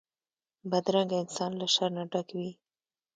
[0.69, 2.51] بدرنګه انسان له شر نه ډک وي